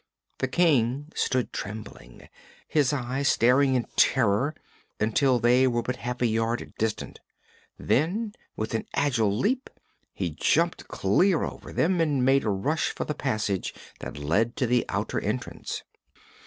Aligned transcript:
The 0.39 0.47
King 0.47 1.11
stood 1.13 1.53
trembling, 1.53 2.27
his 2.67 2.91
eyes 2.91 3.27
staring 3.27 3.75
in 3.75 3.85
terror, 3.95 4.55
until 4.99 5.37
they 5.37 5.67
were 5.67 5.83
but 5.83 5.97
half 5.97 6.23
a 6.23 6.25
yard 6.25 6.73
distant; 6.79 7.19
then 7.77 8.33
with 8.55 8.73
an 8.73 8.87
agile 8.95 9.37
leap 9.37 9.69
he 10.11 10.31
jumped 10.31 10.87
clear 10.87 11.43
over 11.43 11.71
them 11.71 12.01
and 12.01 12.25
made 12.25 12.45
a 12.45 12.49
rush 12.49 12.89
for 12.89 13.05
the 13.05 13.13
passage 13.13 13.75
that 13.99 14.17
led 14.17 14.55
to 14.55 14.65
the 14.65 14.85
outer 14.89 15.19
entrance. 15.19 15.83